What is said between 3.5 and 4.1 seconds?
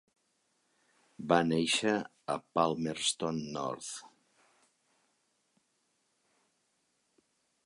North.